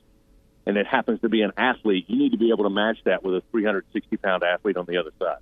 [0.66, 2.04] and it happens to be an athlete.
[2.08, 4.98] You need to be able to match that with a 360 pound athlete on the
[4.98, 5.38] other side.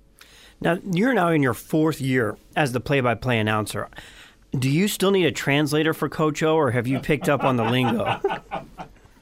[0.61, 3.89] Now you're now in your fourth year as the play by play announcer.
[4.57, 7.57] Do you still need a translator for Coach O, or have you picked up on
[7.57, 8.21] the lingo?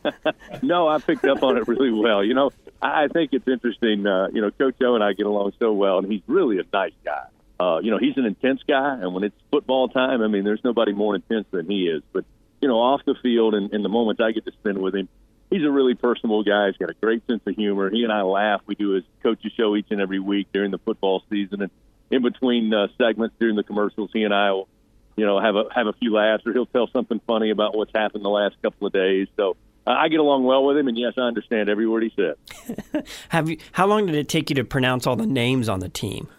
[0.62, 2.24] no, I picked up on it really well.
[2.24, 2.52] You know,
[2.84, 4.06] I think it's interesting.
[4.06, 6.64] Uh, you know, Coach O and I get along so well, and he's really a
[6.72, 7.26] nice guy.
[7.60, 10.64] Uh, you know, he's an intense guy, and when it's football time, I mean, there's
[10.66, 12.04] nobody more intense than he is.
[12.12, 12.26] But
[12.62, 15.08] you know, off the field and, and the moments I get to spend with him,
[15.50, 16.68] he's a really personable guy.
[16.68, 17.90] He's got a great sense of humor.
[17.90, 18.62] He and I laugh.
[18.66, 21.72] We do his coaches show each and every week during the football season, and
[22.12, 24.68] in between uh, segments during the commercials, he and I will,
[25.16, 27.92] you know, have a have a few laughs, or he'll tell something funny about what's
[27.96, 29.28] happened the last couple of days.
[29.38, 33.06] So I get along well with him, and yes, I understand every word he said.
[33.30, 33.58] Have you?
[33.74, 36.30] How long did it take you to pronounce all the names on the team?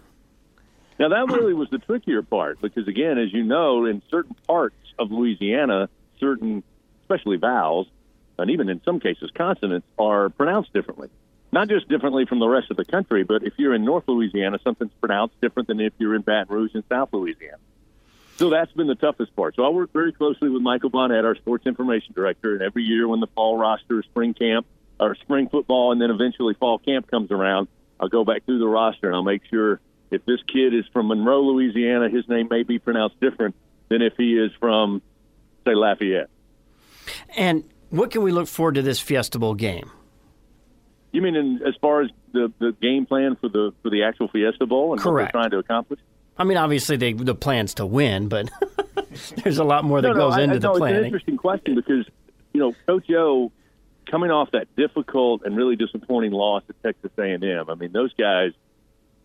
[0.99, 4.77] Now that really was the trickier part because, again, as you know, in certain parts
[4.99, 5.89] of Louisiana,
[6.21, 6.63] certain,
[7.03, 7.89] especially vowels,
[8.39, 11.09] and even in some cases consonants, are pronounced differently.
[11.53, 14.59] Not just differently from the rest of the country, but if you're in North Louisiana,
[14.65, 17.59] something's pronounced different than if you're in Baton Rouge in South Louisiana.
[18.37, 19.55] So that's been the toughest part.
[19.55, 23.07] So I work very closely with Michael Bonnette, our sports information director, and every year
[23.07, 24.67] when the fall roster, spring camp,
[24.99, 27.69] or spring football, and then eventually fall camp comes around,
[28.01, 31.09] I'll go back through the roster and I'll make sure if this kid is from
[31.09, 33.55] Monroe, Louisiana, his name may be pronounced different
[33.89, 35.03] than if he is from,
[35.65, 36.29] say, Lafayette.
[37.37, 39.91] And what can we look forward to this Fiesta Bowl game?
[41.13, 44.27] You mean in, as far as the, the game plan for the for the actual
[44.29, 45.33] Fiesta Bowl and Correct.
[45.33, 46.01] what we're trying to accomplish?
[46.37, 48.51] I mean, obviously, they, the plan's to win, but
[49.43, 50.97] there's a lot more that no, goes no, into I, the no, planning.
[50.97, 52.07] It's an interesting question because
[52.53, 53.53] you know Coach O
[54.11, 57.71] coming off that difficult and really disappointing loss at Texas A&M.
[57.71, 58.53] I mean, those guys.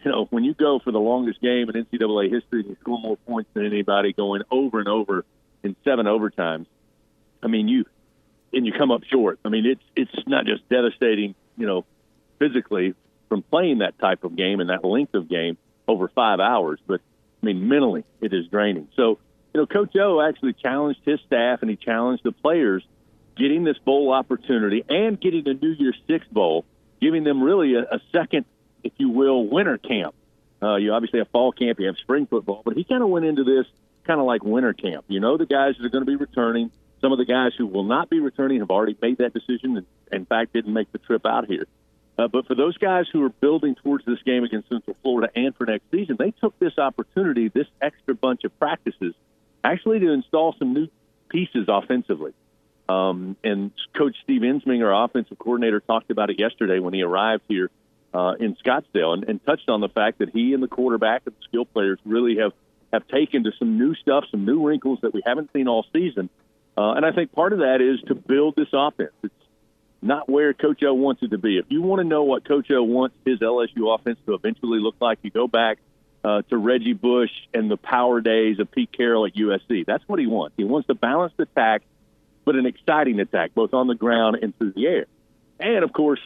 [0.05, 2.97] You know, when you go for the longest game in NCAA history and you score
[3.01, 5.25] more points than anybody, going over and over
[5.61, 6.67] in seven overtimes.
[7.43, 7.85] I mean, you
[8.53, 9.39] and you come up short.
[9.45, 11.85] I mean, it's it's not just devastating, you know,
[12.39, 12.95] physically
[13.27, 15.57] from playing that type of game and that length of game
[15.89, 17.01] over five hours, but
[17.41, 18.87] I mean, mentally, it is draining.
[18.95, 19.19] So,
[19.53, 22.83] you know, Coach O actually challenged his staff and he challenged the players
[23.35, 26.65] getting this bowl opportunity and getting a New Year's Six bowl,
[27.01, 28.45] giving them really a, a second,
[28.83, 30.13] if you will, winter camp.
[30.61, 33.25] Uh, you obviously have fall camp, you have spring football, but he kind of went
[33.25, 33.65] into this
[34.05, 35.05] kind of like winter camp.
[35.07, 36.69] You know, the guys that are going to be returning,
[37.01, 39.85] some of the guys who will not be returning have already made that decision and,
[40.11, 41.65] in fact, didn't make the trip out here.
[42.19, 45.55] Uh, but for those guys who are building towards this game against Central Florida and
[45.55, 49.13] for next season, they took this opportunity, this extra bunch of practices,
[49.63, 50.89] actually to install some new
[51.29, 52.33] pieces offensively.
[52.89, 57.43] Um, and Coach Steve Ensminger, our offensive coordinator, talked about it yesterday when he arrived
[57.47, 57.71] here
[58.13, 61.33] uh, in Scottsdale and, and touched on the fact that he and the quarterback and
[61.33, 62.51] the skill players really have,
[62.91, 66.29] have taken to some new stuff, some new wrinkles that we haven't seen all season.
[66.77, 69.13] Uh, and I think part of that is to build this offense.
[69.23, 69.33] It's
[70.01, 71.57] not where Coach O wants it to be.
[71.57, 74.95] If you want to know what Coach O wants his LSU offense to eventually look
[74.99, 75.79] like, you go back
[76.23, 79.85] uh, to Reggie Bush and the power days of Pete Carroll at USC.
[79.85, 80.55] That's what he wants.
[80.57, 81.83] He wants a balanced attack,
[82.45, 85.05] but an exciting attack, both on the ground and through the air.
[85.59, 86.19] And of course,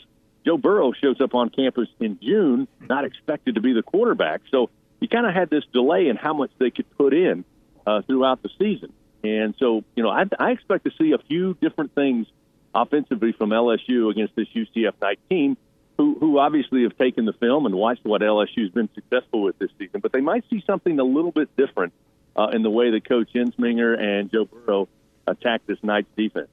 [0.46, 4.42] Joe Burrow shows up on campus in June, not expected to be the quarterback.
[4.52, 7.46] So you kind of had this delay in how much they could put in
[7.88, 8.94] uh, throughout the season.
[9.24, 12.28] And so, you know, I, I expect to see a few different things
[12.74, 15.58] offensively from LSU against this UCF Knight team,
[15.98, 19.70] who, who obviously have taken the film and watched what LSU's been successful with this
[19.78, 20.00] season.
[20.00, 21.94] But they might see something a little bit different
[22.36, 24.88] uh, in the way that Coach Ensminger and Joe Burrow
[25.28, 26.50] attack this Knights defense.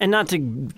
[0.00, 0.68] And not to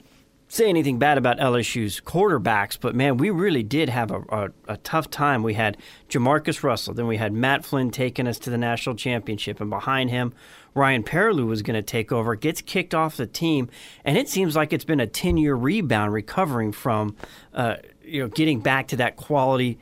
[0.49, 4.77] say anything bad about LSU's quarterbacks, but man, we really did have a, a, a,
[4.79, 5.43] tough time.
[5.43, 5.77] We had
[6.09, 10.11] JaMarcus Russell, then we had Matt Flynn taking us to the national championship, and behind
[10.11, 10.33] him,
[10.75, 12.37] Ryan Perrilloux was going to take over.
[12.37, 13.69] Gets kicked off the team,
[14.05, 17.17] and it seems like it's been a ten year rebound recovering from,
[17.55, 19.79] uh, you know, getting back to that quality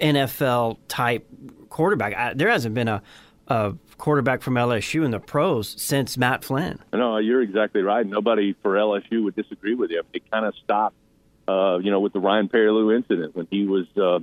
[0.00, 1.26] NFL type
[1.68, 2.14] quarterback.
[2.14, 3.02] I, there hasn't been a,
[3.48, 6.80] a quarterback from LSU in the pros since Matt Flynn.
[6.92, 8.04] No, you're exactly right.
[8.04, 10.02] Nobody for LSU would disagree with you.
[10.12, 10.96] It kind of stopped,
[11.46, 14.18] uh, you know, with the Ryan Perrilloux incident when he was uh,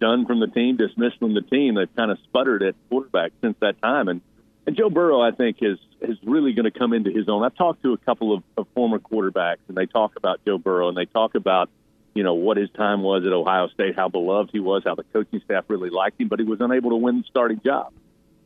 [0.00, 1.74] done from the team, dismissed from the team.
[1.74, 4.08] They've kind of sputtered at quarterback since that time.
[4.08, 4.22] And
[4.66, 7.44] and Joe Burrow, I think, is is really going to come into his own.
[7.44, 10.88] I've talked to a couple of, of former quarterbacks, and they talk about Joe Burrow,
[10.88, 11.70] and they talk about
[12.14, 15.04] you know what his time was at Ohio State, how beloved he was, how the
[15.12, 17.92] coaching staff really liked him, but he was unable to win the starting job.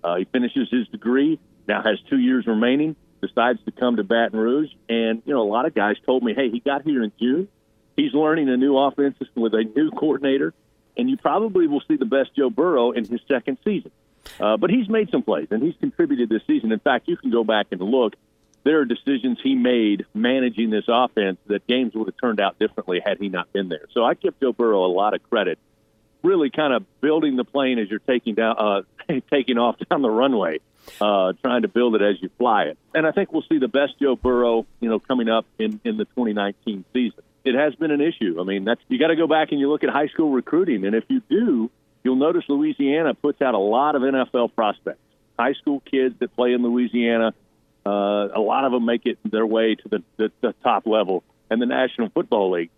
[0.02, 4.38] Uh, he finishes his degree, now has two years remaining, decides to come to Baton
[4.38, 4.70] Rouge.
[4.88, 7.48] And, you know, a lot of guys told me, hey, he got here in June.
[7.96, 10.54] He's learning a new offense with a new coordinator,
[10.96, 13.90] and you probably will see the best Joe Burrow in his second season.
[14.38, 16.72] Uh, but he's made some plays, and he's contributed this season.
[16.72, 18.14] In fact, you can go back and look.
[18.64, 23.00] There are decisions he made managing this offense that games would have turned out differently
[23.04, 23.86] had he not been there.
[23.92, 25.58] So I give Joe Burrow a lot of credit
[26.22, 28.82] really kind of building the plane as you're taking down uh,
[29.30, 30.60] taking off down the runway,
[31.00, 32.78] uh, trying to build it as you fly it.
[32.94, 35.96] And I think we'll see the best Joe Burrow, you know, coming up in in
[35.96, 37.22] the 2019 season.
[37.44, 38.38] It has been an issue.
[38.40, 40.84] I mean, that's you got to go back and you look at high school recruiting,
[40.84, 41.70] and if you do,
[42.02, 45.00] you'll notice Louisiana puts out a lot of NFL prospects,
[45.38, 47.34] high school kids that play in Louisiana.
[47.84, 51.24] Uh, a lot of them make it their way to the, the, the top level
[51.48, 52.70] and the National Football League,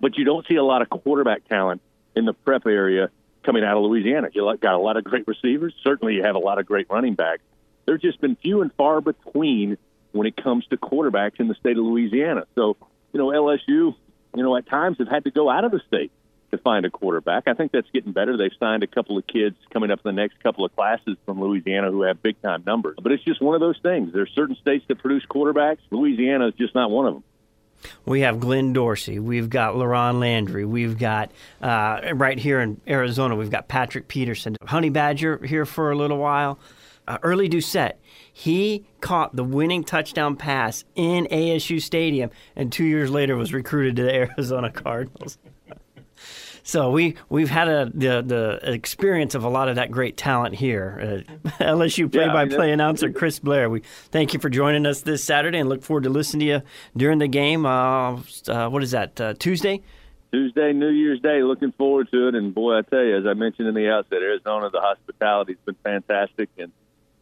[0.00, 1.80] but you don't see a lot of quarterback talent
[2.14, 3.10] in the prep area
[3.44, 4.28] coming out of Louisiana.
[4.32, 5.74] You got a lot of great receivers.
[5.82, 7.42] Certainly, you have a lot of great running backs.
[7.86, 9.76] There's just been few and far between
[10.12, 12.44] when it comes to quarterbacks in the state of Louisiana.
[12.54, 12.76] So,
[13.12, 16.12] you know, LSU, you know, at times have had to go out of the state
[16.50, 17.48] to find a quarterback.
[17.48, 18.36] I think that's getting better.
[18.36, 21.40] They've signed a couple of kids coming up in the next couple of classes from
[21.40, 22.96] Louisiana who have big time numbers.
[23.02, 24.12] But it's just one of those things.
[24.12, 25.78] There's certain states that produce quarterbacks.
[25.90, 27.24] Louisiana is just not one of them.
[28.04, 29.18] We have Glenn Dorsey.
[29.18, 30.64] We've got LaRon Landry.
[30.64, 31.30] We've got
[31.62, 33.36] uh, right here in Arizona.
[33.36, 34.56] We've got Patrick Peterson.
[34.64, 36.58] Honey Badger here for a little while.
[37.06, 38.00] Uh, Early Doucet.
[38.32, 43.96] He caught the winning touchdown pass in ASU Stadium, and two years later was recruited
[43.96, 45.38] to the Arizona Cardinals.
[46.66, 50.54] So we we've had a the the experience of a lot of that great talent
[50.54, 51.24] here.
[51.28, 53.68] Uh, LSU play-by-play announcer Chris Blair.
[53.68, 56.62] We thank you for joining us this Saturday and look forward to listening to you
[56.96, 57.66] during the game.
[57.66, 58.16] Uh,
[58.48, 59.20] uh, what is that?
[59.20, 59.82] Uh, Tuesday.
[60.32, 61.42] Tuesday, New Year's Day.
[61.42, 62.34] Looking forward to it.
[62.34, 65.76] And boy, I tell you, as I mentioned in the outset, Arizona, the hospitality's been
[65.84, 66.72] fantastic, and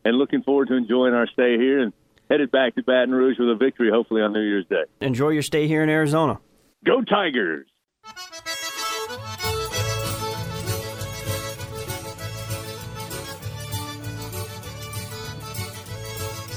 [0.05, 1.92] and looking forward to enjoying our stay here and
[2.31, 4.85] headed back to Baton Rouge with a victory, hopefully on New Year's Day.
[5.00, 6.38] Enjoy your stay here in Arizona.
[6.85, 7.66] Go Tigers!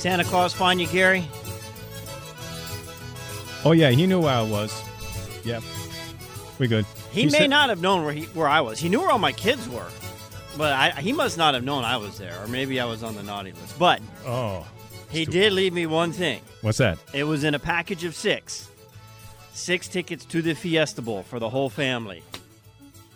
[0.05, 1.23] Santa Claus find you, Gary?
[3.63, 4.71] Oh yeah, he knew where I was.
[5.43, 5.63] Yep,
[6.59, 6.85] we good.
[7.11, 8.77] He, He may said- not have known where he where I was.
[8.77, 9.87] He knew where all my kids were,
[10.57, 13.15] but I, he must not have known I was there, or maybe I was on
[13.15, 13.79] the naughty list.
[13.79, 14.67] But Oh,
[15.09, 16.41] he did leave me one thing.
[16.61, 16.99] what's that?
[17.11, 18.69] It was in a package of six.
[19.53, 22.21] Six tickets to the Fiesta Bowl for the whole family.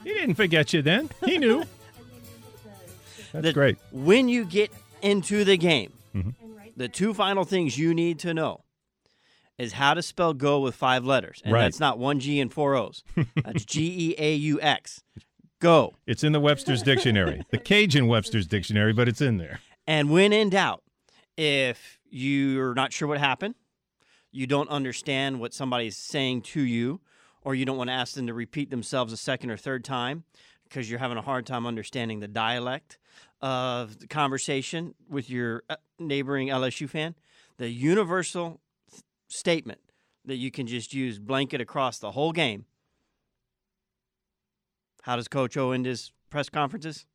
[0.04, 1.12] He didn't forget you then.
[1.24, 1.60] He knew.
[3.32, 3.78] That's that great.
[3.92, 4.72] When you get
[5.04, 6.34] into the game, Mhm.
[6.80, 8.64] The two final things you need to know
[9.58, 11.42] is how to spell go with five letters.
[11.44, 11.64] And Right.
[11.64, 13.04] that's not one G and four O's.
[13.44, 15.04] That's G E A U X.
[15.60, 15.96] Go.
[16.08, 19.60] It's in the Webster's dictionary, the Cajun Webster's dictionary, but it's in there.
[19.86, 20.84] And when in doubt,
[21.38, 23.56] if you're not sure what happened,
[24.32, 27.02] you don't understand what somebody's saying to you,
[27.42, 30.24] or you don't want to ask them to repeat themselves a second or third time
[30.70, 32.98] because you're having a hard time understanding the dialect
[33.42, 37.16] of the conversation with your uh, neighboring LSU fan,
[37.58, 39.80] the universal th- statement
[40.26, 42.66] that you can just use blanket across the whole game.
[45.04, 47.06] How does Coach O end his press conferences?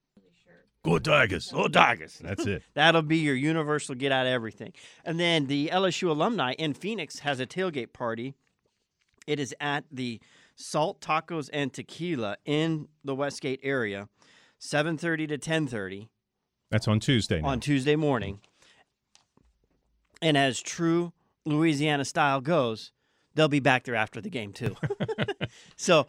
[0.85, 1.51] Go Tigers.
[1.51, 2.19] Go Tigers.
[2.23, 2.63] That's it.
[2.75, 4.75] That'll be your universal get out of everything.
[5.05, 8.35] And then the LSU alumni in Phoenix has a tailgate party.
[9.27, 10.21] It is at the
[10.57, 14.09] Salt Tacos and Tequila in the Westgate area,
[14.59, 16.09] 7:30 to 10:30
[16.71, 17.41] That's on Tuesday.
[17.41, 17.49] Now.
[17.49, 18.41] on Tuesday morning.
[20.23, 21.13] And as true
[21.45, 22.93] Louisiana style goes,
[23.35, 24.77] they'll be back there after the game too.
[25.77, 26.07] so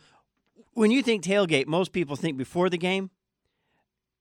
[0.73, 3.09] when you think tailgate, most people think before the game.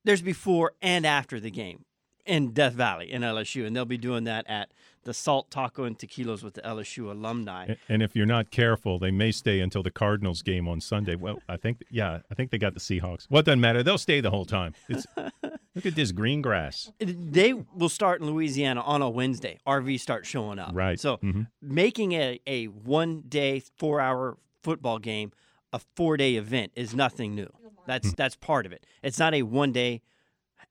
[0.05, 1.85] There's before and after the game.
[2.27, 4.70] In Death Valley in LSU, and they'll be doing that at
[5.05, 7.75] the Salt Taco and Tequilas with the LSU alumni.
[7.91, 11.14] And if you're not careful, they may stay until the Cardinals game on Sunday.
[11.14, 13.27] Well, I think, yeah, I think they got the Seahawks.
[13.29, 13.83] Well, doesn't matter.
[13.83, 14.72] They'll stay the whole time.
[14.89, 16.91] It's, look at this green grass.
[16.99, 19.59] They will start in Louisiana on a Wednesday.
[19.66, 20.70] RVs start showing up.
[20.72, 20.99] Right.
[20.99, 21.49] So Mhm.
[21.61, 25.33] making a, a one day, four hour football game
[25.75, 27.53] a four day event is nothing new.
[27.87, 28.14] That's Hmm.
[28.16, 28.87] that's part of it.
[29.03, 30.01] It's not a one day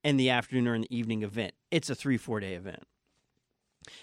[0.04, 1.54] in the afternoon or in the evening event.
[1.72, 2.84] It's a three, four day event.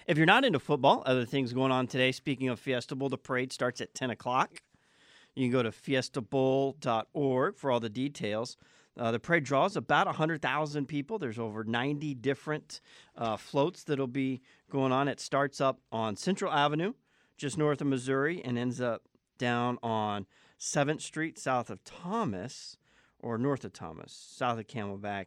[0.07, 2.13] If you're not into football, other things going on today.
[2.13, 4.63] Speaking of Fiesta Bowl, the parade starts at 10 o'clock.
[5.35, 8.57] You can go to fiestabowl.org for all the details.
[8.99, 11.19] Uh, the parade draws about 100,000 people.
[11.19, 12.81] There's over 90 different
[13.17, 15.09] uh, floats that'll be going on.
[15.09, 16.95] It starts up on Central Avenue,
[17.39, 19.03] just north of Missouri, and ends up
[19.39, 20.27] down on
[20.59, 22.77] 7th Street, south of Thomas,
[23.19, 25.27] or north of Thomas, south of Camelback.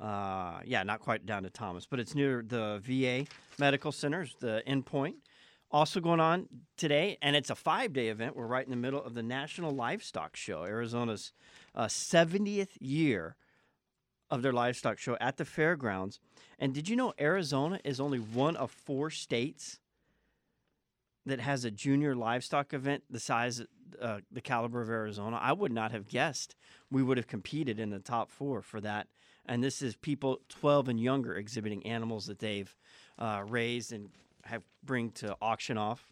[0.00, 3.26] Uh, yeah, not quite down to Thomas, but it's near the VA
[3.58, 5.14] Medical Centers, the endpoint.
[5.70, 8.36] Also going on today, and it's a five day event.
[8.36, 11.32] We're right in the middle of the National Livestock Show, Arizona's
[11.74, 13.36] uh, 70th year
[14.30, 16.20] of their livestock show at the fairgrounds.
[16.58, 19.78] And did you know Arizona is only one of four states
[21.24, 23.62] that has a junior livestock event the size,
[24.00, 25.38] uh, the caliber of Arizona?
[25.40, 26.56] I would not have guessed
[26.90, 29.08] we would have competed in the top four for that.
[29.46, 32.74] And this is people 12 and younger exhibiting animals that they've
[33.18, 34.10] uh, raised and
[34.44, 36.06] have bring to auction off.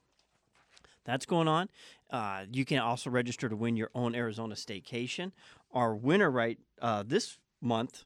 [1.05, 1.69] That's going on.
[2.11, 5.33] Uh, you can also register to win your own Arizona staycation.
[5.73, 8.05] Our winner right uh, this month,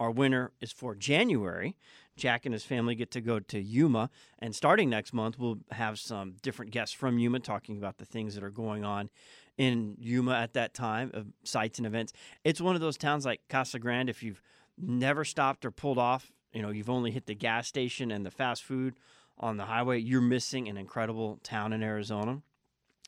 [0.00, 1.76] our winner is for January.
[2.16, 4.10] Jack and his family get to go to Yuma,
[4.40, 8.34] and starting next month, we'll have some different guests from Yuma talking about the things
[8.34, 9.08] that are going on
[9.56, 12.12] in Yuma at that time of sites and events.
[12.44, 14.10] It's one of those towns like Casa Grande.
[14.10, 14.42] If you've
[14.82, 18.30] never stopped or pulled off, you know, you've only hit the gas station and the
[18.30, 18.94] fast food
[19.38, 22.42] on the highway, you're missing an incredible town in Arizona.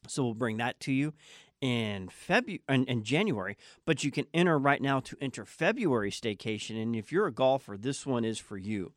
[0.08, 1.12] So we'll bring that to you
[1.60, 3.56] in February in, in January.
[3.84, 7.76] But you can enter right now to enter February staycation, and if you're a golfer,
[7.76, 8.92] this one is for you.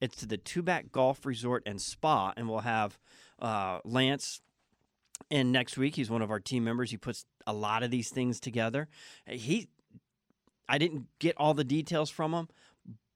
[0.00, 2.98] It's to the Tubac Golf Resort and Spa, and we'll have
[3.40, 4.40] uh, Lance
[5.30, 5.96] in next week.
[5.96, 6.90] He's one of our team members.
[6.90, 8.88] He puts a lot of these things together.
[9.26, 9.68] He,
[10.68, 12.48] I didn't get all the details from him,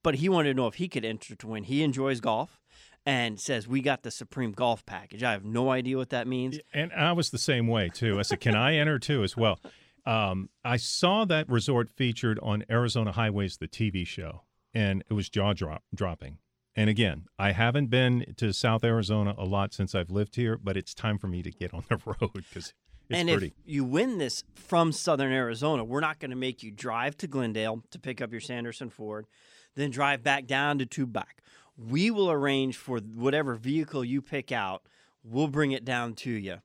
[0.03, 1.65] but he wanted to know if he could enter to win.
[1.65, 2.61] He enjoys golf
[3.07, 5.23] and says we got the supreme golf package.
[5.23, 6.59] I have no idea what that means.
[6.75, 8.19] And I was the same way too.
[8.19, 9.61] I said, "Can I enter too as well?"
[10.05, 14.43] Um, I saw that resort featured on Arizona Highways, the TV show,
[14.73, 16.39] and it was jaw drop dropping.
[16.77, 20.77] And again, I haven't been to South Arizona a lot since I've lived here, but
[20.77, 22.73] it's time for me to get on the road because
[23.09, 23.47] it's and pretty.
[23.47, 27.27] if you win this from Southern Arizona, we're not going to make you drive to
[27.27, 29.27] Glendale to pick up your Sanderson Ford,
[29.75, 31.41] then drive back down to Tubac.
[31.77, 34.83] We will arrange for whatever vehicle you pick out.
[35.25, 36.59] We'll bring it down to you,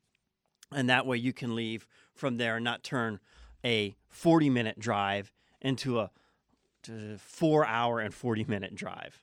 [0.72, 3.20] and that way you can leave from there and not turn
[3.64, 5.32] a 40 minute drive
[5.62, 6.12] into a
[7.18, 9.23] four hour and 40 minute drive.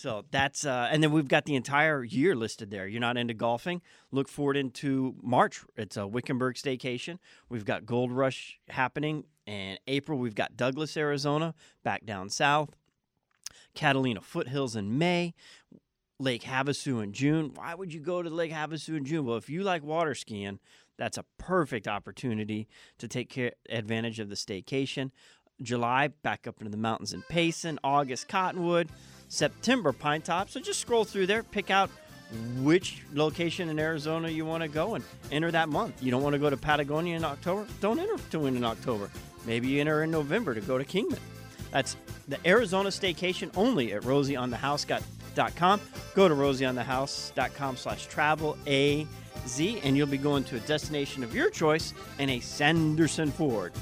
[0.00, 2.88] So that's uh, and then we've got the entire year listed there.
[2.88, 3.82] You're not into golfing?
[4.10, 5.62] Look forward into March.
[5.76, 7.18] It's a Wickenburg staycation.
[7.50, 10.18] We've got Gold Rush happening in April.
[10.18, 12.70] We've got Douglas, Arizona, back down south.
[13.74, 15.34] Catalina Foothills in May.
[16.18, 17.52] Lake Havasu in June.
[17.54, 19.26] Why would you go to Lake Havasu in June?
[19.26, 20.60] Well, if you like water skiing,
[20.96, 25.10] that's a perfect opportunity to take care, advantage of the staycation.
[25.60, 27.78] July, back up into the mountains in Payson.
[27.84, 28.88] August, Cottonwood.
[29.30, 30.50] September, Pinetop.
[30.50, 31.88] So just scroll through there, pick out
[32.58, 36.02] which location in Arizona you want to go and enter that month.
[36.02, 37.66] You don't want to go to Patagonia in October?
[37.80, 39.10] Don't enter to win in October.
[39.46, 41.18] Maybe you enter in November to go to Kingman.
[41.70, 41.96] That's
[42.28, 45.80] the Arizona staycation only at rosieonthehouse.com.
[46.14, 51.50] Go to rosieonthehouse.com slash travel AZ and you'll be going to a destination of your
[51.50, 53.72] choice in a Sanderson Ford.